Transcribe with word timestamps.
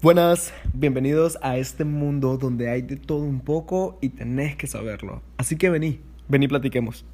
Buenas, 0.00 0.52
bienvenidos 0.74 1.38
a 1.42 1.56
este 1.58 1.84
mundo 1.84 2.38
donde 2.38 2.70
hay 2.70 2.82
de 2.82 2.94
todo 2.94 3.24
un 3.24 3.40
poco 3.40 3.98
y 4.00 4.10
tenés 4.10 4.54
que 4.54 4.68
saberlo. 4.68 5.22
Así 5.38 5.56
que 5.56 5.70
vení, 5.70 5.98
vení 6.28 6.46
platiquemos. 6.46 7.04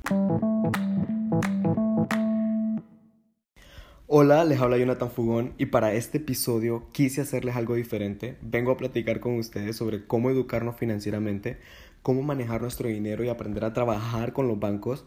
Hola, 4.06 4.44
les 4.44 4.60
habla 4.60 4.76
Jonathan 4.76 5.10
Fugón 5.10 5.54
y 5.56 5.64
para 5.64 5.94
este 5.94 6.18
episodio 6.18 6.84
quise 6.92 7.22
hacerles 7.22 7.56
algo 7.56 7.74
diferente. 7.74 8.36
Vengo 8.42 8.70
a 8.72 8.76
platicar 8.76 9.18
con 9.18 9.38
ustedes 9.38 9.76
sobre 9.76 10.06
cómo 10.06 10.28
educarnos 10.28 10.76
financieramente, 10.76 11.56
cómo 12.02 12.20
manejar 12.20 12.60
nuestro 12.60 12.90
dinero 12.90 13.24
y 13.24 13.30
aprender 13.30 13.64
a 13.64 13.72
trabajar 13.72 14.34
con 14.34 14.46
los 14.46 14.60
bancos 14.60 15.06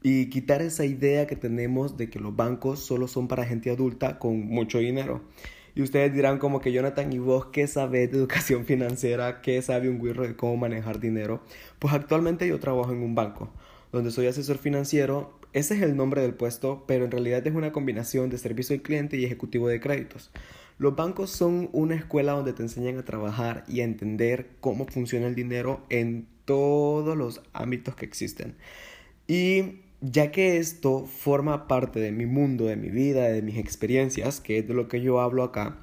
y 0.00 0.30
quitar 0.30 0.62
esa 0.62 0.84
idea 0.84 1.26
que 1.26 1.34
tenemos 1.34 1.96
de 1.96 2.08
que 2.08 2.20
los 2.20 2.36
bancos 2.36 2.78
solo 2.78 3.08
son 3.08 3.26
para 3.26 3.44
gente 3.44 3.68
adulta 3.72 4.20
con 4.20 4.46
mucho 4.46 4.78
dinero. 4.78 5.22
Y 5.76 5.82
ustedes 5.82 6.12
dirán 6.14 6.38
como 6.38 6.58
que 6.58 6.72
Jonathan, 6.72 7.12
¿y 7.12 7.18
vos 7.18 7.48
qué 7.52 7.66
sabes 7.66 8.10
de 8.10 8.16
educación 8.16 8.64
financiera? 8.66 9.42
¿Qué 9.42 9.60
sabe 9.60 9.90
un 9.90 10.00
guirro 10.02 10.26
de 10.26 10.34
cómo 10.34 10.56
manejar 10.56 10.98
dinero? 10.98 11.42
Pues 11.78 11.92
actualmente 11.92 12.48
yo 12.48 12.58
trabajo 12.58 12.92
en 12.92 13.02
un 13.02 13.14
banco, 13.14 13.52
donde 13.92 14.10
soy 14.10 14.26
asesor 14.26 14.56
financiero. 14.56 15.38
Ese 15.52 15.74
es 15.74 15.82
el 15.82 15.94
nombre 15.94 16.22
del 16.22 16.32
puesto, 16.32 16.84
pero 16.88 17.04
en 17.04 17.10
realidad 17.10 17.46
es 17.46 17.54
una 17.54 17.72
combinación 17.72 18.30
de 18.30 18.38
servicio 18.38 18.74
al 18.74 18.80
cliente 18.80 19.18
y 19.18 19.26
ejecutivo 19.26 19.68
de 19.68 19.78
créditos. 19.78 20.30
Los 20.78 20.96
bancos 20.96 21.28
son 21.28 21.68
una 21.72 21.94
escuela 21.94 22.32
donde 22.32 22.54
te 22.54 22.62
enseñan 22.62 22.96
a 22.96 23.04
trabajar 23.04 23.64
y 23.68 23.80
a 23.80 23.84
entender 23.84 24.48
cómo 24.60 24.86
funciona 24.86 25.26
el 25.26 25.34
dinero 25.34 25.84
en 25.90 26.26
todos 26.46 27.14
los 27.18 27.42
ámbitos 27.52 27.94
que 27.96 28.06
existen. 28.06 28.56
Y 29.28 29.80
ya 30.00 30.30
que 30.30 30.58
esto 30.58 31.06
forma 31.06 31.68
parte 31.68 32.00
de 32.00 32.12
mi 32.12 32.26
mundo, 32.26 32.66
de 32.66 32.76
mi 32.76 32.90
vida, 32.90 33.28
de 33.28 33.42
mis 33.42 33.56
experiencias, 33.56 34.40
que 34.40 34.58
es 34.58 34.68
de 34.68 34.74
lo 34.74 34.88
que 34.88 35.00
yo 35.00 35.20
hablo 35.20 35.42
acá, 35.42 35.78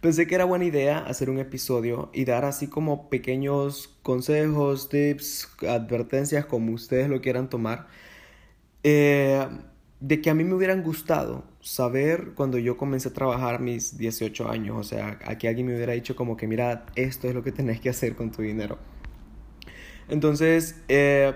pensé 0.00 0.26
que 0.26 0.34
era 0.34 0.44
buena 0.44 0.64
idea 0.64 0.98
hacer 0.98 1.30
un 1.30 1.38
episodio 1.38 2.10
y 2.12 2.24
dar 2.24 2.44
así 2.44 2.68
como 2.68 3.08
pequeños 3.08 3.98
consejos, 4.02 4.88
tips, 4.88 5.48
advertencias, 5.68 6.46
como 6.46 6.72
ustedes 6.72 7.08
lo 7.08 7.20
quieran 7.20 7.48
tomar, 7.50 7.86
eh, 8.82 9.46
de 10.00 10.20
que 10.20 10.30
a 10.30 10.34
mí 10.34 10.44
me 10.44 10.54
hubieran 10.54 10.82
gustado 10.82 11.44
saber 11.60 12.32
cuando 12.34 12.58
yo 12.58 12.76
comencé 12.76 13.08
a 13.08 13.12
trabajar 13.14 13.60
mis 13.60 13.96
18 13.96 14.50
años, 14.50 14.76
o 14.78 14.82
sea, 14.84 15.18
a 15.24 15.38
que 15.38 15.48
alguien 15.48 15.66
me 15.66 15.74
hubiera 15.74 15.94
dicho 15.94 16.14
como 16.16 16.36
que 16.36 16.46
mira, 16.46 16.86
esto 16.96 17.28
es 17.28 17.34
lo 17.34 17.42
que 17.42 17.52
tenés 17.52 17.80
que 17.80 17.88
hacer 17.88 18.14
con 18.14 18.30
tu 18.30 18.42
dinero. 18.42 18.78
Entonces, 20.08 20.76
eh, 20.88 21.32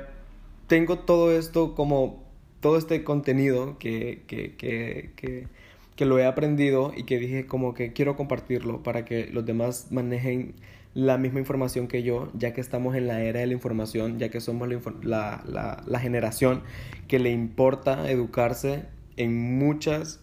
tengo 0.69 1.01
todo 1.01 1.37
esto 1.37 1.75
como 1.75 2.23
todo 2.61 2.79
este 2.79 3.03
contenido 3.03 3.79
que, 3.79 4.23
que, 4.27 4.55
que, 4.57 5.13
que, 5.17 5.49
que 5.97 6.05
lo 6.05 6.19
he 6.19 6.27
aprendido 6.27 6.93
y 6.97 7.05
que 7.05 7.19
dije 7.19 7.47
como 7.47 7.75
que 7.75 7.93
quiero 7.93 8.17
compartirlo 8.17 8.83
para 8.85 9.05
que 9.05 9.27
los 9.27 9.45
demás 9.45 9.89
manejen 9.91 10.55
la 10.95 11.19
misma 11.19 11.41
información 11.41 11.87
que 11.87 12.03
yo, 12.03 12.31
ya 12.35 12.53
que 12.53 12.61
estamos 12.61 12.97
en 12.97 13.07
la 13.07 13.21
era 13.23 13.41
de 13.41 13.47
la 13.47 13.53
información, 13.53 14.19
ya 14.19 14.31
que 14.31 14.41
somos 14.41 14.69
la, 15.03 15.43
la, 15.47 15.83
la, 15.87 16.01
generación 16.01 16.63
que 17.07 17.19
le 17.19 17.31
importa 17.31 18.11
educarse 18.11 18.85
en 19.17 19.59
muchos 19.59 20.21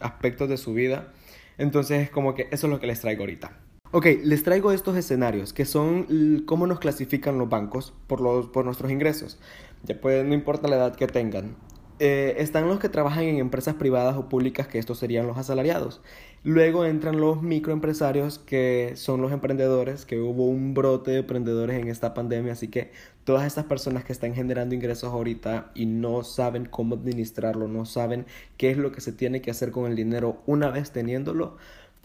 aspectos 0.00 0.48
de 0.48 0.56
su 0.56 0.72
vida. 0.72 1.12
Entonces 1.58 2.04
es 2.04 2.10
como 2.10 2.34
que 2.34 2.48
eso 2.50 2.66
es 2.66 2.70
lo 2.70 2.80
que 2.80 2.86
les 2.86 3.00
traigo 3.00 3.22
ahorita. 3.22 3.52
Ok, 3.90 4.06
les 4.22 4.42
traigo 4.42 4.70
estos 4.70 4.96
escenarios 4.96 5.54
que 5.54 5.64
son 5.64 6.44
cómo 6.44 6.66
nos 6.66 6.78
clasifican 6.78 7.38
los 7.38 7.48
bancos 7.48 7.94
por, 8.06 8.20
los, 8.20 8.48
por 8.48 8.66
nuestros 8.66 8.92
ingresos. 8.92 9.38
Ya 9.84 10.00
pues 10.00 10.24
no 10.24 10.34
importa 10.34 10.68
la 10.68 10.76
edad 10.76 10.96
que 10.96 11.06
tengan. 11.06 11.56
Eh, 12.00 12.36
están 12.38 12.68
los 12.68 12.78
que 12.78 12.88
trabajan 12.88 13.24
en 13.24 13.38
empresas 13.38 13.74
privadas 13.74 14.16
o 14.16 14.28
públicas, 14.28 14.68
que 14.68 14.78
estos 14.78 14.98
serían 14.98 15.26
los 15.26 15.36
asalariados. 15.36 16.00
Luego 16.44 16.84
entran 16.84 17.20
los 17.20 17.42
microempresarios, 17.42 18.38
que 18.38 18.92
son 18.94 19.20
los 19.20 19.32
emprendedores, 19.32 20.06
que 20.06 20.20
hubo 20.20 20.46
un 20.46 20.74
brote 20.74 21.10
de 21.10 21.18
emprendedores 21.18 21.80
en 21.80 21.88
esta 21.88 22.14
pandemia, 22.14 22.52
así 22.52 22.68
que 22.68 22.92
todas 23.24 23.44
estas 23.44 23.64
personas 23.64 24.04
que 24.04 24.12
están 24.12 24.34
generando 24.34 24.76
ingresos 24.76 25.12
ahorita 25.12 25.72
y 25.74 25.86
no 25.86 26.22
saben 26.22 26.66
cómo 26.66 26.94
administrarlo, 26.94 27.66
no 27.66 27.84
saben 27.84 28.26
qué 28.56 28.70
es 28.70 28.78
lo 28.78 28.92
que 28.92 29.00
se 29.00 29.12
tiene 29.12 29.42
que 29.42 29.50
hacer 29.50 29.72
con 29.72 29.90
el 29.90 29.96
dinero 29.96 30.40
una 30.46 30.70
vez 30.70 30.92
teniéndolo, 30.92 31.56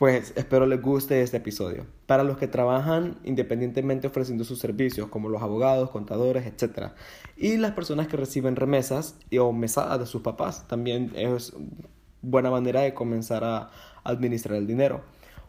pues 0.04 0.34
espero 0.36 0.66
les 0.66 0.82
guste 0.82 1.22
este 1.22 1.38
episodio. 1.38 1.86
Para 2.08 2.26
los 2.26 2.38
que 2.38 2.50
trabajan 2.50 3.16
independientemente 3.24 4.06
ofreciendo 4.06 4.44
sus 4.44 4.60
servicios, 4.60 5.08
como 5.08 5.30
los 5.30 5.42
abogados, 5.42 5.92
contadores, 5.92 6.46
etc. 6.46 6.90
Y 7.38 7.56
las 7.56 7.72
personas 7.72 8.10
que 8.10 8.18
reciben 8.18 8.58
remesas 8.58 9.16
o 9.40 9.54
mesadas 9.54 10.02
de 10.02 10.06
sus 10.06 10.22
papás, 10.22 10.68
también 10.68 11.14
es 11.16 11.54
buena 12.22 12.52
manera 12.52 12.82
de 12.82 12.94
comenzar 12.94 13.46
a 13.46 13.72
administrar 14.04 14.58
el 14.58 14.68
dinero. 14.68 15.06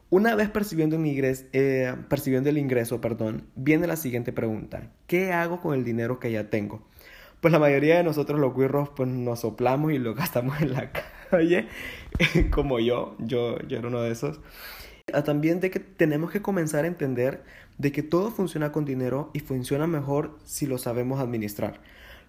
Una 0.08 0.36
vez 0.36 0.50
percibiendo, 0.50 0.94
ingreso, 1.04 1.46
eh, 1.52 1.92
percibiendo 2.08 2.48
el 2.48 2.58
ingreso, 2.58 3.00
perdón, 3.00 3.48
viene 3.56 3.88
la 3.88 3.96
siguiente 3.96 4.32
pregunta. 4.32 4.88
¿Qué 5.08 5.32
hago 5.32 5.60
con 5.60 5.74
el 5.74 5.82
dinero 5.82 6.20
que 6.20 6.30
ya 6.30 6.48
tengo? 6.48 6.86
Pues 7.40 7.50
la 7.50 7.58
mayoría 7.58 7.96
de 7.96 8.04
nosotros 8.04 8.38
los 8.38 8.54
guirros 8.56 8.88
pues 8.90 9.08
nos 9.08 9.40
soplamos 9.40 9.90
y 9.90 9.98
lo 9.98 10.14
gastamos 10.14 10.60
en 10.60 10.74
la 10.74 10.92
casa 10.92 11.13
como 12.50 12.78
yo, 12.80 13.16
yo, 13.18 13.58
yo 13.66 13.78
era 13.78 13.88
uno 13.88 14.02
de 14.02 14.12
esos. 14.12 14.40
Ah, 15.12 15.22
también 15.22 15.60
de 15.60 15.70
que 15.70 15.80
tenemos 15.80 16.30
que 16.30 16.42
comenzar 16.42 16.84
a 16.84 16.88
entender 16.88 17.42
de 17.78 17.92
que 17.92 18.02
todo 18.02 18.30
funciona 18.30 18.72
con 18.72 18.84
dinero 18.84 19.30
y 19.34 19.40
funciona 19.40 19.86
mejor 19.86 20.38
si 20.44 20.66
lo 20.66 20.78
sabemos 20.78 21.20
administrar. 21.20 21.80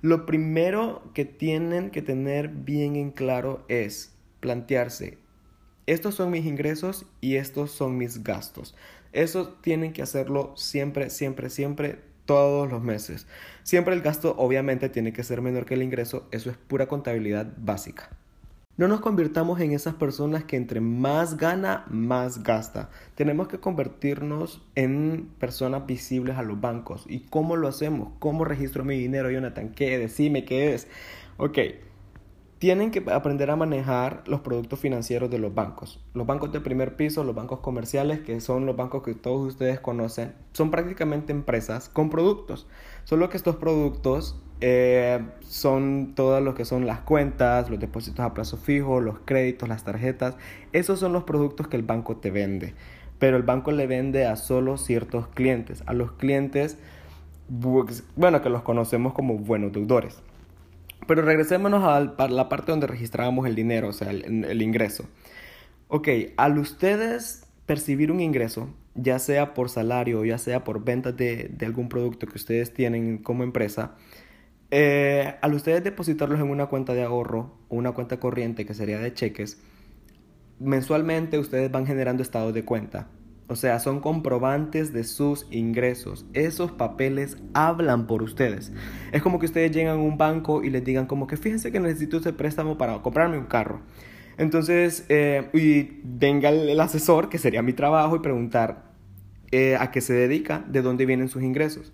Lo 0.02 0.26
primero 0.26 1.04
que 1.14 1.26
tienen 1.26 1.90
que 1.90 2.02
tener 2.02 2.50
bien 2.50 2.96
en 2.96 3.12
claro 3.12 3.64
es 3.70 4.14
plantearse, 4.40 5.18
estos 5.88 6.16
son 6.16 6.32
mis 6.32 6.46
ingresos 6.46 7.06
y 7.22 7.36
estos 7.36 7.72
son 7.72 7.98
mis 7.98 8.24
gastos. 8.24 8.76
Eso 9.14 9.50
tienen 9.62 9.94
que 9.94 10.02
hacerlo 10.02 10.54
siempre, 10.56 11.12
siempre, 11.12 11.52
siempre, 11.52 12.00
todos 12.26 12.70
los 12.72 12.82
meses. 12.82 13.28
Siempre 13.62 13.94
el 13.94 14.02
gasto 14.02 14.36
obviamente 14.38 14.90
tiene 14.90 15.14
que 15.14 15.24
ser 15.24 15.42
menor 15.42 15.66
que 15.66 15.76
el 15.76 15.84
ingreso, 15.84 16.28
eso 16.32 16.50
es 16.50 16.58
pura 16.58 16.88
contabilidad 16.88 17.54
básica. 17.58 18.10
No 18.78 18.90
nos 18.90 19.00
convirtamos 19.00 19.62
en 19.62 19.72
esas 19.72 19.94
personas 19.94 20.44
que 20.44 20.58
entre 20.58 20.82
más 20.82 21.38
gana, 21.38 21.86
más 21.90 22.44
gasta. 22.44 22.90
Tenemos 23.16 23.48
que 23.48 23.58
convertirnos 23.58 24.62
en 24.76 25.30
personas 25.40 25.86
visibles 25.86 26.38
a 26.38 26.44
los 26.44 26.60
bancos. 26.60 27.06
¿Y 27.08 27.22
cómo 27.22 27.56
lo 27.56 27.70
hacemos? 27.70 28.10
¿Cómo 28.20 28.44
registro 28.44 28.84
mi 28.84 28.98
dinero, 28.98 29.32
Jonathan? 29.32 29.70
¿Qué? 29.70 29.98
Decime 29.98 30.44
qué 30.44 30.74
es. 30.74 30.90
Ok, 31.38 31.58
tienen 32.60 32.92
que 32.92 33.04
aprender 33.12 33.52
a 33.52 33.56
manejar 33.56 34.24
los 34.28 34.42
productos 34.42 34.80
financieros 34.80 35.30
de 35.30 35.40
los 35.40 35.54
bancos. 35.54 36.00
Los 36.14 36.26
bancos 36.26 36.52
de 36.52 36.62
primer 36.62 36.96
piso, 36.96 37.24
los 37.24 37.36
bancos 37.36 37.60
comerciales, 37.60 38.20
que 38.22 38.40
son 38.40 38.66
los 38.66 38.76
bancos 38.76 39.04
que 39.04 39.14
todos 39.14 39.46
ustedes 39.48 39.80
conocen, 39.80 40.34
son 40.54 40.72
prácticamente 40.72 41.34
empresas 41.34 41.90
con 41.90 42.10
productos. 42.10 42.68
Solo 43.04 43.30
que 43.30 43.38
estos 43.38 43.58
productos 43.58 44.40
eh, 44.62 45.20
son 45.42 46.14
todos 46.16 46.42
los 46.42 46.56
que 46.56 46.64
son 46.64 46.88
las 46.88 47.02
cuentas, 47.02 47.70
los 47.70 47.80
depósitos 47.80 48.26
a 48.26 48.34
plazo 48.34 48.58
fijo, 48.58 49.02
los 49.02 49.20
créditos, 49.26 49.68
las 49.68 49.84
tarjetas. 49.84 50.38
Esos 50.72 51.00
son 51.00 51.12
los 51.12 51.24
productos 51.26 51.68
que 51.68 51.76
el 51.76 51.84
banco 51.84 52.18
te 52.18 52.32
vende. 52.32 52.74
Pero 53.20 53.36
el 53.38 53.44
banco 53.44 53.72
le 53.72 53.86
vende 53.86 54.26
a 54.26 54.38
solo 54.38 54.78
ciertos 54.78 55.28
clientes. 55.28 55.84
A 55.88 55.94
los 55.94 56.14
clientes, 56.14 56.78
bueno, 57.50 58.42
que 58.42 58.50
los 58.50 58.62
conocemos 58.62 59.14
como 59.14 59.38
buenos 59.38 59.74
deudores. 59.74 60.22
Pero 61.08 61.22
regresémonos 61.22 61.84
a 61.84 62.28
la 62.28 62.50
parte 62.50 62.72
donde 62.72 62.88
registrábamos 62.88 63.46
el 63.48 63.56
dinero, 63.56 63.90
o 63.90 63.94
sea, 63.94 64.12
el, 64.12 64.62
ingreso. 64.62 65.08
Ok, 65.88 66.08
al 66.38 66.58
ustedes 66.58 67.48
percibir 67.66 68.12
un 68.12 68.20
ingreso, 68.20 68.70
ya 68.96 69.20
sea 69.20 69.54
por 69.54 69.70
salario 69.70 70.22
o 70.22 70.26
ya 70.26 70.38
sea 70.38 70.64
por 70.64 70.84
ventas 70.84 71.16
de, 71.16 71.56
algún 71.62 71.90
producto 71.90 72.28
que 72.28 72.36
ustedes 72.36 72.74
tienen 72.74 73.20
como 73.20 73.44
empresa, 73.44 73.96
eh, 74.72 75.36
al 75.42 75.54
ustedes 75.54 75.84
depositarlos 75.84 76.40
en 76.40 76.50
una 76.50 76.68
cuenta 76.68 76.94
de 76.94 77.04
ahorro 77.04 77.58
o 77.70 77.76
una 77.76 77.92
cuenta 77.92 78.20
corriente 78.20 78.66
que 78.66 78.74
sería 78.74 79.00
de 79.00 79.14
cheques, 79.14 79.62
mensualmente 80.60 81.38
ustedes 81.38 81.72
van 81.72 81.86
generando 81.86 82.24
estados 82.24 82.54
de 82.54 82.66
cuenta. 82.66 83.08
O 83.48 83.56
sea, 83.56 83.80
son 83.80 84.00
comprobantes 84.00 84.92
de 84.92 85.04
sus 85.04 85.46
ingresos. 85.52 86.26
Esos 86.34 86.72
papeles 86.72 87.38
hablan 87.54 88.08
por 88.08 88.24
ustedes. 88.24 88.74
Es 89.12 89.22
como 89.22 89.40
que 89.40 89.46
ustedes 89.46 89.72
llegan 89.72 89.98
a 89.98 90.02
un 90.02 90.18
banco 90.18 90.64
y 90.64 90.72
les 90.72 90.84
digan 90.84 91.06
como 91.06 91.28
que 91.28 91.38
fíjense 91.38 91.72
que 91.72 91.80
necesito 91.80 92.18
ese 92.18 92.34
préstamo 92.34 92.78
para 92.78 93.02
comprarme 93.04 93.38
un 93.38 93.46
carro. 93.46 93.82
Entonces, 94.38 95.06
eh, 95.10 95.50
y 95.54 96.02
venga 96.04 96.50
el, 96.50 96.80
asesor, 96.80 97.30
que 97.30 97.38
sería 97.38 97.62
mi 97.62 97.74
trabajo, 97.74 98.16
y 98.16 98.20
preguntar 98.20 98.92
eh, 99.52 99.78
a 99.80 99.92
qué 99.92 100.02
se 100.02 100.14
dedica, 100.14 100.66
de 100.68 100.82
dónde 100.82 101.06
vienen 101.06 101.30
sus 101.30 101.44
ingresos. 101.44 101.94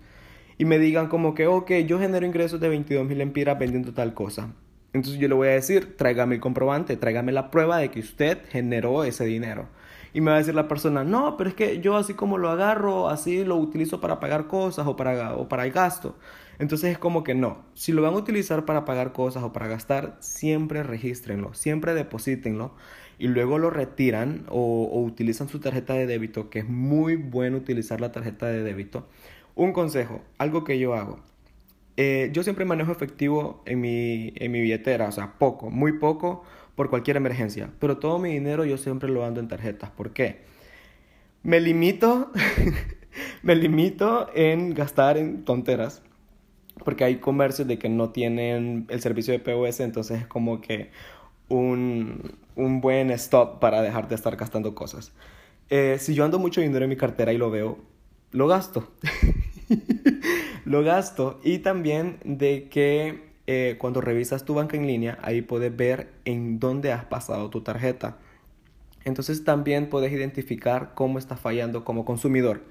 Y 0.58 0.64
me 0.64 0.78
digan 0.78 1.08
como 1.08 1.34
que, 1.34 1.46
ok, 1.46 1.70
yo 1.86 1.98
genero 1.98 2.26
ingresos 2.26 2.60
de 2.60 2.68
22 2.68 3.06
mil 3.06 3.20
empiras 3.20 3.58
vendiendo 3.58 3.92
tal 3.92 4.14
cosa. 4.14 4.54
Entonces 4.92 5.20
yo 5.20 5.28
le 5.28 5.34
voy 5.34 5.48
a 5.48 5.52
decir, 5.52 5.96
tráigame 5.96 6.34
el 6.34 6.40
comprobante, 6.40 6.96
tráigame 6.96 7.32
la 7.32 7.50
prueba 7.50 7.78
de 7.78 7.90
que 7.90 8.00
usted 8.00 8.38
generó 8.50 9.04
ese 9.04 9.24
dinero. 9.24 9.68
Y 10.14 10.20
me 10.20 10.30
va 10.30 10.36
a 10.36 10.38
decir 10.40 10.54
la 10.54 10.68
persona, 10.68 11.04
no, 11.04 11.36
pero 11.36 11.48
es 11.48 11.56
que 11.56 11.80
yo 11.80 11.96
así 11.96 12.14
como 12.14 12.36
lo 12.36 12.50
agarro, 12.50 13.08
así 13.08 13.44
lo 13.44 13.56
utilizo 13.56 14.00
para 14.00 14.20
pagar 14.20 14.46
cosas 14.46 14.86
o 14.86 14.96
para, 14.96 15.36
o 15.36 15.48
para 15.48 15.64
el 15.64 15.72
gasto. 15.72 16.16
Entonces 16.58 16.92
es 16.92 16.98
como 16.98 17.24
que 17.24 17.34
no, 17.34 17.64
si 17.74 17.92
lo 17.92 18.02
van 18.02 18.14
a 18.14 18.18
utilizar 18.18 18.64
para 18.64 18.84
pagar 18.84 19.12
cosas 19.12 19.42
o 19.42 19.52
para 19.52 19.68
gastar, 19.68 20.16
siempre 20.20 20.82
regístrenlo, 20.82 21.54
siempre 21.54 21.94
deposítenlo 21.94 22.74
y 23.18 23.28
luego 23.28 23.58
lo 23.58 23.70
retiran 23.70 24.46
o, 24.48 24.88
utilizan 25.04 25.48
su 25.48 25.60
tarjeta 25.60 25.94
de 25.94 26.06
débito, 26.06 26.50
que 26.50 26.60
es 26.60 26.68
muy 26.68 27.16
bueno 27.16 27.56
utilizar 27.56 28.00
la 28.00 28.12
tarjeta 28.12 28.46
de 28.46 28.62
débito. 28.62 29.06
Un 29.54 29.72
consejo, 29.72 30.22
algo 30.38 30.64
que 30.64 30.78
yo 30.78 30.94
hago. 30.94 31.20
Eh, 31.96 32.30
yo 32.32 32.42
siempre 32.42 32.64
manejo 32.64 32.90
efectivo 32.90 33.62
en 33.66 33.80
mi, 33.80 34.32
en 34.36 34.50
mi 34.50 34.60
billetera, 34.60 35.08
o 35.08 35.12
sea, 35.12 35.34
poco, 35.38 35.70
muy 35.70 35.98
poco 35.98 36.42
por 36.74 36.90
cualquier 36.90 37.16
emergencia, 37.16 37.70
pero 37.78 37.98
todo 37.98 38.18
mi 38.18 38.30
dinero 38.30 38.64
yo 38.64 38.78
siempre 38.78 39.08
lo 39.08 39.24
ando 39.24 39.40
en 39.40 39.48
tarjetas. 39.48 39.90
¿Por 39.90 40.12
qué? 40.12 40.40
Me 41.42 41.60
limito, 41.60 42.30
me 43.42 43.54
limito 43.54 44.28
en 44.34 44.74
gastar 44.74 45.18
en 45.18 45.44
tonteras, 45.44 46.02
porque 46.84 47.04
hay 47.04 47.16
comercios 47.16 47.68
de 47.68 47.78
que 47.78 47.88
no 47.88 48.10
tienen 48.10 48.86
el 48.88 49.00
servicio 49.00 49.32
de 49.32 49.40
POS, 49.40 49.80
entonces 49.80 50.22
es 50.22 50.26
como 50.26 50.60
que 50.60 50.90
un, 51.48 52.36
un 52.56 52.80
buen 52.80 53.10
stop 53.10 53.58
para 53.60 53.82
dejar 53.82 54.08
de 54.08 54.14
estar 54.14 54.36
gastando 54.36 54.74
cosas. 54.74 55.12
Eh, 55.68 55.96
si 55.98 56.14
yo 56.14 56.24
ando 56.24 56.38
mucho 56.38 56.60
dinero 56.60 56.84
en 56.84 56.90
mi 56.90 56.96
cartera 56.96 57.32
y 57.32 57.38
lo 57.38 57.50
veo, 57.50 57.78
lo 58.30 58.46
gasto. 58.46 58.92
lo 60.64 60.82
gasto. 60.82 61.40
Y 61.44 61.58
también 61.58 62.18
de 62.24 62.68
que 62.68 63.31
eh, 63.46 63.76
cuando 63.78 64.00
revisas 64.00 64.44
tu 64.44 64.54
banca 64.54 64.76
en 64.76 64.86
línea, 64.86 65.18
ahí 65.22 65.42
puedes 65.42 65.74
ver 65.76 66.08
en 66.24 66.58
dónde 66.58 66.92
has 66.92 67.04
pasado 67.04 67.50
tu 67.50 67.62
tarjeta. 67.62 68.18
Entonces 69.04 69.44
también 69.44 69.88
puedes 69.88 70.12
identificar 70.12 70.92
cómo 70.94 71.18
está 71.18 71.36
fallando 71.36 71.84
como 71.84 72.04
consumidor. 72.04 72.62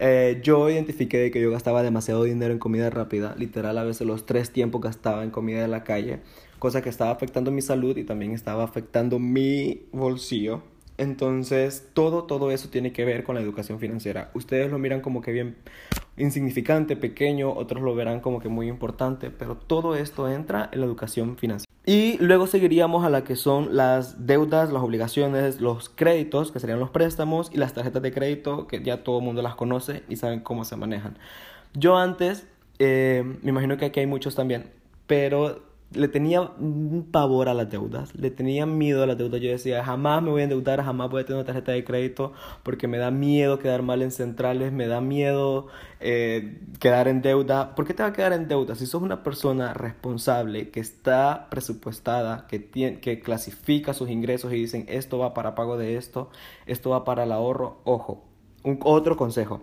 Eh, 0.00 0.40
yo 0.44 0.70
identifiqué 0.70 1.18
de 1.18 1.30
que 1.30 1.40
yo 1.40 1.50
gastaba 1.50 1.82
demasiado 1.82 2.22
dinero 2.22 2.52
en 2.52 2.60
comida 2.60 2.88
rápida, 2.88 3.34
literal 3.36 3.76
a 3.78 3.84
veces 3.84 4.06
los 4.06 4.26
tres 4.26 4.52
tiempos 4.52 4.80
gastaba 4.80 5.24
en 5.24 5.30
comida 5.30 5.60
de 5.60 5.68
la 5.68 5.82
calle, 5.82 6.20
cosa 6.60 6.82
que 6.82 6.88
estaba 6.88 7.10
afectando 7.10 7.50
mi 7.50 7.62
salud 7.62 7.96
y 7.96 8.04
también 8.04 8.32
estaba 8.32 8.62
afectando 8.62 9.18
mi 9.18 9.82
bolsillo. 9.92 10.62
Entonces, 10.98 11.88
todo, 11.94 12.24
todo 12.24 12.50
eso 12.50 12.68
tiene 12.68 12.92
que 12.92 13.04
ver 13.04 13.22
con 13.22 13.36
la 13.36 13.40
educación 13.40 13.78
financiera. 13.78 14.30
Ustedes 14.34 14.70
lo 14.70 14.78
miran 14.78 15.00
como 15.00 15.22
que 15.22 15.30
bien 15.32 15.56
insignificante, 16.16 16.96
pequeño, 16.96 17.52
otros 17.52 17.82
lo 17.82 17.94
verán 17.94 18.20
como 18.20 18.40
que 18.40 18.48
muy 18.48 18.68
importante, 18.68 19.30
pero 19.30 19.56
todo 19.56 19.94
esto 19.94 20.28
entra 20.28 20.68
en 20.72 20.80
la 20.80 20.86
educación 20.86 21.36
financiera. 21.36 21.72
Y 21.86 22.18
luego 22.18 22.46
seguiríamos 22.46 23.04
a 23.04 23.10
la 23.10 23.24
que 23.24 23.36
son 23.36 23.76
las 23.76 24.26
deudas, 24.26 24.72
las 24.72 24.82
obligaciones, 24.82 25.60
los 25.60 25.88
créditos, 25.88 26.50
que 26.52 26.60
serían 26.60 26.80
los 26.80 26.90
préstamos, 26.90 27.50
y 27.52 27.58
las 27.58 27.72
tarjetas 27.72 28.02
de 28.02 28.12
crédito, 28.12 28.66
que 28.66 28.82
ya 28.82 29.04
todo 29.04 29.20
el 29.20 29.24
mundo 29.24 29.40
las 29.40 29.54
conoce 29.54 30.02
y 30.08 30.16
saben 30.16 30.40
cómo 30.40 30.64
se 30.64 30.76
manejan. 30.76 31.16
Yo 31.74 31.96
antes, 31.96 32.46
eh, 32.78 33.22
me 33.42 33.50
imagino 33.50 33.76
que 33.78 33.86
aquí 33.86 34.00
hay 34.00 34.06
muchos 34.06 34.34
también, 34.34 34.70
pero 35.06 35.62
le 35.92 36.08
tenía 36.08 36.42
un 36.42 37.08
pavor 37.10 37.48
a 37.48 37.54
las 37.54 37.70
deudas, 37.70 38.14
le 38.14 38.30
tenía 38.30 38.66
miedo 38.66 39.02
a 39.02 39.06
las 39.06 39.16
deudas. 39.16 39.40
Yo 39.40 39.50
decía, 39.50 39.82
jamás 39.82 40.22
me 40.22 40.30
voy 40.30 40.42
a 40.42 40.44
endeudar, 40.44 40.82
jamás 40.84 41.10
voy 41.10 41.22
a 41.22 41.24
tener 41.24 41.38
una 41.38 41.46
tarjeta 41.46 41.72
de 41.72 41.82
crédito 41.82 42.32
porque 42.62 42.86
me 42.86 42.98
da 42.98 43.10
miedo 43.10 43.58
quedar 43.58 43.82
mal 43.82 44.02
en 44.02 44.10
centrales, 44.10 44.70
me 44.72 44.86
da 44.86 45.00
miedo 45.00 45.68
eh, 46.00 46.60
quedar 46.78 47.08
en 47.08 47.22
deuda. 47.22 47.74
¿Por 47.74 47.86
qué 47.86 47.94
te 47.94 48.02
va 48.02 48.10
a 48.10 48.12
quedar 48.12 48.34
en 48.34 48.48
deuda? 48.48 48.74
Si 48.74 48.84
sos 48.84 49.02
una 49.02 49.22
persona 49.22 49.72
responsable, 49.72 50.70
que 50.70 50.80
está 50.80 51.48
presupuestada, 51.50 52.46
que, 52.46 52.58
tiene, 52.58 53.00
que 53.00 53.20
clasifica 53.20 53.94
sus 53.94 54.10
ingresos 54.10 54.52
y 54.52 54.56
dicen, 54.56 54.84
esto 54.88 55.18
va 55.18 55.32
para 55.32 55.54
pago 55.54 55.78
de 55.78 55.96
esto, 55.96 56.30
esto 56.66 56.90
va 56.90 57.04
para 57.04 57.24
el 57.24 57.32
ahorro, 57.32 57.80
ojo. 57.84 58.24
Un, 58.62 58.78
otro 58.82 59.16
consejo 59.16 59.62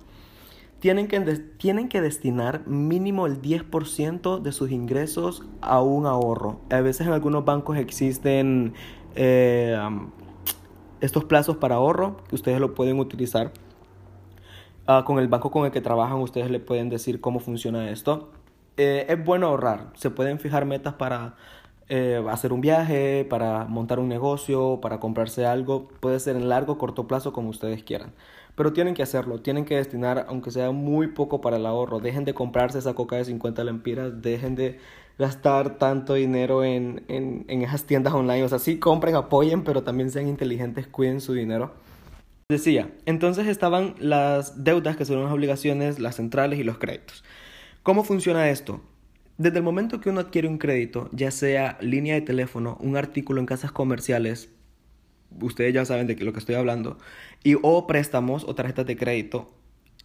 tienen 0.85 1.07
que, 1.07 1.19
tienen 1.57 1.89
que 1.89 1.99
destinar 1.99 2.67
mínimo 2.67 3.25
el 3.25 3.41
10% 3.41 4.39
de 4.39 4.51
sus 4.51 4.69
ingresos 4.69 5.41
a 5.59 5.81
un 5.81 6.05
ahorro. 6.05 6.59
A 6.69 6.79
veces 6.81 7.07
en 7.07 7.13
algunos 7.13 7.43
bancos 7.43 7.75
existen 7.77 8.75
eh, 9.15 9.75
estos 11.01 11.23
plazos 11.23 11.57
para 11.57 11.73
ahorro 11.73 12.17
que 12.29 12.35
ustedes 12.35 12.59
lo 12.59 12.75
pueden 12.75 12.99
utilizar. 12.99 13.51
Ah, 14.85 15.01
con 15.07 15.17
el 15.17 15.27
banco 15.27 15.49
con 15.49 15.65
el 15.65 15.71
que 15.71 15.81
trabajan 15.81 16.19
ustedes 16.19 16.51
le 16.51 16.59
pueden 16.59 16.89
decir 16.89 17.19
cómo 17.19 17.39
funciona 17.39 17.89
esto. 17.89 18.29
Eh, 18.77 19.07
es 19.09 19.25
bueno 19.25 19.47
ahorrar. 19.47 19.89
Se 19.95 20.11
pueden 20.11 20.37
fijar 20.37 20.65
metas 20.65 20.93
para 20.93 21.35
eh, 21.89 22.23
hacer 22.29 22.53
un 22.53 22.61
viaje, 22.61 23.25
para 23.27 23.65
montar 23.65 23.97
un 23.97 24.07
negocio, 24.07 24.81
para 24.83 24.99
comprarse 24.99 25.47
algo. 25.47 25.87
Puede 25.99 26.19
ser 26.19 26.35
en 26.35 26.47
largo 26.47 26.73
o 26.73 26.77
corto 26.77 27.07
plazo 27.07 27.33
como 27.33 27.49
ustedes 27.49 27.83
quieran. 27.83 28.13
Pero 28.55 28.73
tienen 28.73 28.93
que 28.93 29.03
hacerlo, 29.03 29.41
tienen 29.41 29.65
que 29.65 29.75
destinar, 29.75 30.25
aunque 30.29 30.51
sea 30.51 30.71
muy 30.71 31.07
poco 31.07 31.41
para 31.41 31.57
el 31.57 31.65
ahorro. 31.65 31.99
Dejen 31.99 32.25
de 32.25 32.33
comprarse 32.33 32.79
esa 32.79 32.93
coca 32.93 33.17
de 33.17 33.25
50 33.25 33.63
lempiras, 33.63 34.21
dejen 34.21 34.55
de 34.55 34.79
gastar 35.19 35.77
tanto 35.77 36.13
dinero 36.13 36.63
en, 36.63 37.03
en, 37.07 37.45
en 37.47 37.61
esas 37.63 37.83
tiendas 37.83 38.13
online. 38.13 38.43
O 38.43 38.49
sea, 38.49 38.59
sí 38.59 38.79
compren, 38.79 39.15
apoyen, 39.15 39.63
pero 39.63 39.83
también 39.83 40.09
sean 40.09 40.27
inteligentes, 40.27 40.87
cuiden 40.87 41.21
su 41.21 41.33
dinero. 41.33 41.73
Decía, 42.47 42.91
entonces 43.05 43.47
estaban 43.47 43.95
las 43.97 44.63
deudas, 44.63 44.95
que 44.95 45.05
son 45.05 45.23
las 45.23 45.33
obligaciones, 45.33 45.99
las 45.99 46.15
centrales 46.15 46.59
y 46.59 46.63
los 46.63 46.77
créditos. 46.77 47.23
¿Cómo 47.81 48.03
funciona 48.03 48.49
esto? 48.49 48.81
Desde 49.37 49.57
el 49.57 49.63
momento 49.63 49.99
que 49.99 50.09
uno 50.09 50.21
adquiere 50.21 50.47
un 50.47 50.59
crédito, 50.59 51.09
ya 51.11 51.31
sea 51.31 51.77
línea 51.81 52.13
de 52.13 52.21
teléfono, 52.21 52.77
un 52.79 52.97
artículo 52.97 53.39
en 53.39 53.47
casas 53.47 53.71
comerciales, 53.71 54.49
ustedes 55.41 55.73
ya 55.73 55.85
saben 55.85 56.07
de 56.07 56.15
lo 56.15 56.33
que 56.33 56.39
estoy 56.39 56.55
hablando, 56.55 56.97
y 57.43 57.55
o 57.61 57.87
préstamos 57.87 58.43
o 58.43 58.55
tarjetas 58.55 58.85
de 58.85 58.97
crédito, 58.97 59.51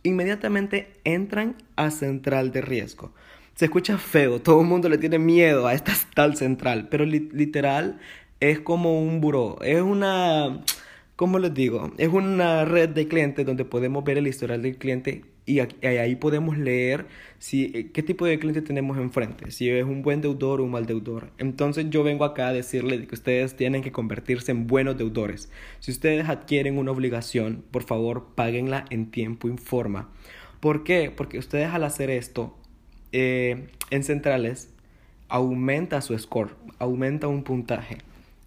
inmediatamente 0.03 0.93
entran 1.05 1.56
a 1.77 1.91
central 1.91 2.53
de 2.53 2.61
riesgo. 2.62 3.12
Se 3.55 3.67
escucha 3.67 3.99
feo, 3.99 4.41
todo 4.41 4.61
el 4.61 4.67
mundo 4.67 4.88
le 4.88 4.99
tiene 4.99 5.19
miedo 5.19 5.67
a 5.67 5.75
esta 5.75 5.93
tal 6.15 6.37
central, 6.37 6.88
pero 6.88 7.05
literal 7.05 8.00
es 8.41 8.61
como 8.61 9.00
un 9.03 9.21
buró, 9.21 9.59
es 9.62 9.82
una, 9.82 10.62
¿cómo 11.17 11.38
les 11.38 11.53
digo? 11.53 11.93
Es 11.99 12.09
una 12.09 12.65
red 12.65 12.88
de 12.91 13.06
clientes 13.06 13.44
donde 13.44 13.65
podemos 13.65 14.03
ver 14.05 14.19
el 14.19 14.27
historial 14.27 14.62
del 14.62 14.79
cliente 14.79 15.25
y 15.46 15.60
ahí 15.60 16.16
podemos 16.16 16.58
leer 16.58 17.06
si, 17.38 17.72
eh, 17.75 17.90
qué 17.92 18.02
tipo 18.02 18.26
de 18.26 18.38
cliente 18.38 18.62
tenemos 18.62 18.98
enfrente, 18.98 19.50
si 19.50 19.69
es 19.70 19.84
un 19.84 20.02
buen 20.02 20.20
deudor 20.20 20.60
o 20.60 20.64
un 20.64 20.70
mal 20.70 20.87
deudor. 20.87 21.31
Entonces 21.38 21.87
yo 21.90 22.02
vengo 22.02 22.25
acá 22.25 22.48
a 22.48 22.52
decirles 22.52 23.06
que 23.06 23.14
ustedes 23.14 23.56
tienen 23.56 23.82
que 23.82 23.92
convertirse 23.92 24.52
en 24.52 24.66
buenos 24.66 24.96
deudores. 24.96 25.50
Si 25.81 25.90
ustedes 25.90 26.28
adquieren 26.28 26.78
una 26.78 26.92
obligación, 26.92 27.64
por 27.70 27.82
favor, 27.82 28.28
páguenla 28.34 28.84
en 28.90 29.10
tiempo 29.10 29.48
y 29.48 29.56
forma. 29.56 30.10
¿Por 30.60 30.84
qué? 30.84 31.10
Porque 31.14 31.38
ustedes 31.38 31.69
al 31.69 31.84
hacer 31.84 32.10
esto 32.10 32.56
eh, 33.12 33.69
en 33.90 34.04
centrales 34.04 34.70
aumenta 35.28 36.00
su 36.02 36.16
score, 36.19 36.54
aumenta 36.78 37.28
un 37.28 37.43
puntaje. 37.43 37.98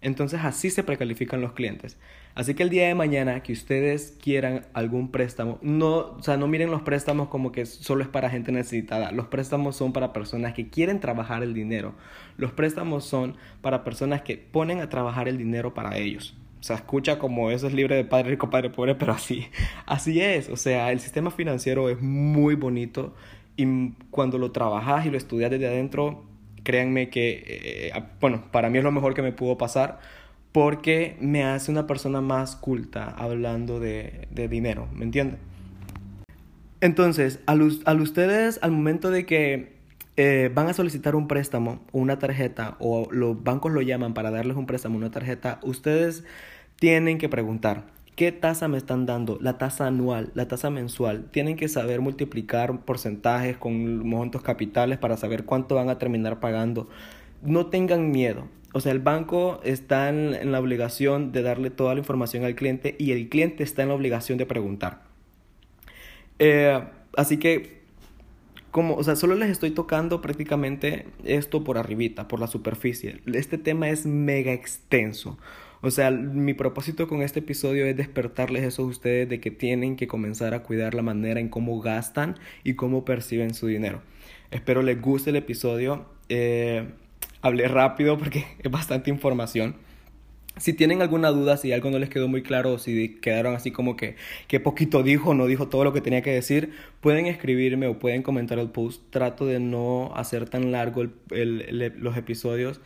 Entonces 0.04 0.40
así 0.44 0.68
se 0.68 0.84
precalifican 0.84 1.40
los 1.40 1.52
clientes. 1.52 1.96
Así 2.34 2.54
que 2.54 2.62
el 2.62 2.68
día 2.68 2.86
de 2.86 2.94
mañana 2.94 3.42
que 3.42 3.54
ustedes 3.54 4.18
quieran 4.22 4.66
algún 4.74 5.10
préstamo, 5.10 5.58
no, 5.62 5.96
o 5.96 6.22
sea, 6.22 6.36
no 6.36 6.46
miren 6.46 6.70
los 6.70 6.82
préstamos 6.82 7.28
como 7.28 7.52
que 7.52 7.64
solo 7.64 8.02
es 8.02 8.08
para 8.08 8.28
gente 8.28 8.52
necesitada. 8.52 9.12
Los 9.12 9.28
préstamos 9.28 9.76
son 9.76 9.94
para 9.94 10.12
personas 10.12 10.52
que 10.52 10.68
quieren 10.68 11.00
trabajar 11.00 11.42
el 11.42 11.54
dinero. 11.54 11.94
Los 12.36 12.52
préstamos 12.52 13.06
son 13.06 13.36
para 13.62 13.82
personas 13.82 14.20
que 14.20 14.36
ponen 14.36 14.80
a 14.80 14.90
trabajar 14.90 15.26
el 15.26 15.38
dinero 15.38 15.72
para 15.72 15.96
ellos. 15.96 16.36
O 16.60 16.62
sea, 16.62 16.76
escucha 16.76 17.18
como 17.18 17.50
eso 17.50 17.66
es 17.66 17.72
libre 17.72 17.96
de 17.96 18.04
padre 18.04 18.30
rico, 18.30 18.50
padre 18.50 18.68
pobre, 18.68 18.94
pero 18.94 19.12
así, 19.12 19.46
así 19.86 20.20
es. 20.20 20.50
O 20.50 20.56
sea, 20.56 20.92
el 20.92 21.00
sistema 21.00 21.30
financiero 21.30 21.88
es 21.88 22.02
muy 22.02 22.56
bonito 22.56 23.14
y 23.56 23.92
cuando 24.10 24.36
lo 24.36 24.52
trabajas 24.52 25.06
y 25.06 25.10
lo 25.10 25.16
estudias 25.16 25.50
desde 25.50 25.66
adentro, 25.66 26.24
créanme 26.64 27.10
que, 27.10 27.44
eh, 27.94 28.02
bueno, 28.20 28.44
para 28.50 28.70
mí 28.70 28.78
es 28.78 28.84
lo 28.84 28.90
mejor 28.90 29.14
que 29.14 29.22
me 29.22 29.30
pudo 29.32 29.56
pasar 29.56 30.00
porque 30.54 31.16
me 31.20 31.42
hace 31.42 31.72
una 31.72 31.86
persona 31.86 32.20
más 32.20 32.54
culta 32.54 33.10
hablando 33.18 33.80
de, 33.80 34.28
dinero, 34.30 34.88
¿me 34.92 35.04
entienden? 35.04 35.38
Entonces, 36.80 37.40
al, 37.46 37.62
ustedes, 37.62 38.60
al 38.62 38.70
momento 38.70 39.10
de 39.10 39.26
que 39.26 39.74
eh, 40.16 40.52
van 40.54 40.68
a 40.68 40.72
solicitar 40.72 41.16
un 41.16 41.26
préstamo 41.26 41.82
o 41.90 41.98
una 41.98 42.20
tarjeta, 42.20 42.76
o 42.78 43.08
los 43.10 43.42
bancos 43.42 43.72
lo 43.72 43.82
llaman 43.82 44.14
para 44.14 44.30
darles 44.30 44.56
un 44.56 44.66
préstamo 44.66 44.94
o 44.94 44.98
una 44.98 45.10
tarjeta, 45.10 45.58
ustedes 45.64 46.24
tienen 46.78 47.18
que 47.18 47.28
preguntar, 47.28 47.86
¿qué 48.16 48.32
tasa 48.32 48.68
me 48.68 48.78
están 48.78 49.06
dando? 49.06 49.38
La 49.40 49.58
tasa 49.58 49.86
anual, 49.86 50.30
la 50.34 50.48
tasa 50.48 50.70
mensual. 50.70 51.26
Tienen 51.30 51.56
que 51.56 51.68
saber 51.68 52.00
multiplicar 52.00 52.84
porcentajes 52.84 53.56
con 53.56 54.06
montos 54.06 54.42
capitales 54.42 54.98
para 54.98 55.16
saber 55.16 55.44
cuánto 55.44 55.74
van 55.74 55.88
a 55.88 55.98
terminar 55.98 56.40
pagando. 56.40 56.88
No 57.42 57.66
tengan 57.66 58.10
miedo. 58.10 58.48
O 58.72 58.80
sea, 58.80 58.92
el 58.92 58.98
banco 58.98 59.60
está 59.62 60.08
en, 60.08 60.50
la 60.50 60.58
obligación 60.58 61.30
de 61.30 61.42
darle 61.42 61.70
toda 61.70 61.94
la 61.94 62.00
información 62.00 62.44
al 62.44 62.56
cliente 62.56 62.96
y 62.98 63.12
el 63.12 63.28
cliente 63.28 63.62
está 63.62 63.82
en 63.82 63.88
la 63.88 63.94
obligación 63.94 64.36
de 64.36 64.46
preguntar. 64.46 65.02
Eh, 66.40 66.82
así 67.16 67.36
que, 67.38 67.82
como, 68.72 68.96
o 68.96 69.04
sea, 69.04 69.14
solo 69.14 69.36
les 69.36 69.50
estoy 69.50 69.70
tocando 69.70 70.20
prácticamente 70.20 71.06
esto 71.22 71.62
por 71.62 71.78
arribita, 71.78 72.26
por 72.26 72.40
la 72.40 72.48
superficie. 72.48 73.20
Este 73.26 73.58
tema 73.58 73.88
es 73.90 74.06
mega 74.06 74.52
extenso. 74.52 75.38
O 75.84 75.90
sea, 75.90 76.10
mi 76.10 76.54
propósito 76.54 77.06
con 77.06 77.20
este 77.20 77.40
episodio 77.40 77.84
es 77.84 77.94
despertarles 77.94 78.64
eso 78.64 78.84
a 78.84 78.86
ustedes 78.86 79.28
de 79.28 79.38
que 79.38 79.50
tienen 79.50 79.96
que 79.96 80.08
comenzar 80.08 80.54
a 80.54 80.62
cuidar 80.62 80.94
la 80.94 81.02
manera 81.02 81.40
en 81.40 81.50
cómo 81.50 81.78
gastan 81.78 82.38
y 82.64 82.72
cómo 82.72 83.04
perciben 83.04 83.52
su 83.52 83.66
dinero. 83.66 84.00
Espero 84.50 84.80
les 84.80 84.98
guste 84.98 85.28
el 85.28 85.36
episodio. 85.36 86.06
Eh, 86.30 86.88
hablé 87.42 87.68
rápido 87.68 88.16
porque 88.16 88.46
es 88.60 88.70
bastante 88.70 89.10
información. 89.10 89.76
Si 90.56 90.72
tienen 90.72 91.02
alguna 91.02 91.28
duda, 91.28 91.58
si 91.58 91.70
algo 91.72 91.90
no 91.90 91.98
les 91.98 92.08
quedó 92.08 92.28
muy 92.28 92.42
claro 92.42 92.72
o 92.72 92.78
si 92.78 93.16
quedaron 93.20 93.54
así 93.54 93.70
como 93.70 93.94
que, 93.94 94.16
que 94.48 94.60
poquito 94.60 95.02
dijo 95.02 95.34
no 95.34 95.46
dijo 95.46 95.68
todo 95.68 95.84
lo 95.84 95.92
que 95.92 96.00
tenía 96.00 96.22
que 96.22 96.30
decir, 96.30 96.72
pueden 97.02 97.26
escribirme 97.26 97.88
o 97.88 97.98
pueden 97.98 98.22
comentar 98.22 98.58
el 98.58 98.70
post. 98.70 99.02
Trato 99.10 99.44
de 99.44 99.60
no 99.60 100.14
hacer 100.16 100.48
tan 100.48 100.72
largo 100.72 101.04
los 101.28 102.16
episodios 102.16 102.80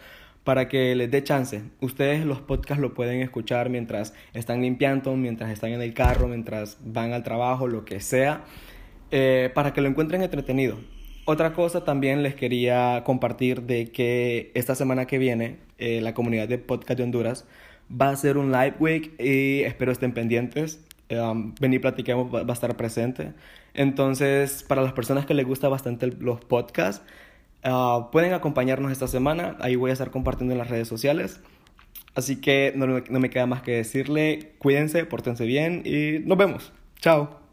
para 0.45 0.69
que 0.69 0.95
les 0.95 1.11
dé 1.11 1.23
chance. 1.23 1.63
Ustedes 1.81 2.25
los 2.25 2.41
podcasts 2.41 2.81
lo 2.81 2.95
pueden 2.95 3.21
escuchar 3.21 3.71
mientras 3.71 4.15
están 4.33 4.63
limpiando, 4.63 5.17
mientras 5.17 5.51
están 5.51 5.71
en 5.71 5.83
el 5.83 5.95
carro, 5.95 6.29
mientras 6.29 6.79
van 6.85 7.13
al 7.13 7.23
trabajo, 7.23 7.69
lo 7.69 7.85
que 7.85 8.01
sea, 8.01 8.45
eh, 9.11 9.51
para 9.55 9.73
que 9.73 9.81
lo 9.81 9.89
encuentren 9.89 10.23
entretenido. 10.23 10.79
Otra 11.25 11.53
cosa 11.53 11.85
también 11.85 12.23
les 12.23 12.35
quería 12.35 13.03
compartir 13.05 13.63
de 13.63 13.93
que 13.93 14.51
esta 14.55 14.75
semana 14.75 15.07
que 15.07 15.19
viene 15.19 15.59
eh, 15.77 16.01
la 16.01 16.15
comunidad 16.15 16.49
de 16.49 16.57
podcast 16.57 16.97
de 16.97 17.05
Honduras 17.05 17.45
va 17.91 18.09
a 18.09 18.17
ser 18.17 18.39
un 18.39 18.51
live 18.51 18.75
week 18.79 19.21
y 19.21 19.61
espero 19.63 19.93
estén 19.93 20.13
pendientes. 20.13 20.81
Um, 21.11 21.55
venir 21.61 21.81
platiquemos 21.81 22.35
va, 22.35 22.41
a 22.41 22.53
estar 22.53 22.75
presente. 22.77 23.33
Entonces, 23.75 24.63
para 24.63 24.83
las 24.83 24.93
personas 24.93 25.27
que 25.27 25.35
les 25.35 25.47
gusta 25.47 25.69
bastante 25.69 26.07
los 26.07 26.41
podcasts, 26.41 27.05
uh, 27.65 28.11
pueden 28.11 28.33
acompañarnos 28.33 28.93
esta 28.93 29.07
semana. 29.07 29.57
Ahí 29.61 29.77
voy 29.77 29.91
a 29.91 29.93
estar 29.93 30.11
compartiendo 30.11 30.53
en 30.53 30.59
las 30.59 30.69
redes 30.69 30.89
sociales. 30.89 31.41
Así 32.15 32.41
que 32.41 32.73
no, 32.75 32.87
no 32.87 33.21
me 33.21 33.31
queda 33.31 33.47
más 33.47 33.63
que 33.63 33.73
decirle, 33.73 34.55
cuídense, 34.59 35.05
pórtense 35.05 35.45
bien 35.45 35.83
y 35.85 36.19
nos 36.27 36.37
vemos. 36.37 36.73
Chao. 37.01 37.48